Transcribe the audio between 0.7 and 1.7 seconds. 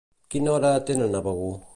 tenen a Begur?